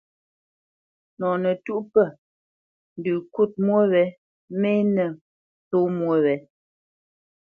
[1.17, 2.05] Nɔ ntə̌tûʼ pə̂,
[2.97, 4.03] ndə kût mwô wě
[4.59, 5.09] mê nə̂
[5.67, 6.35] só mwô wě.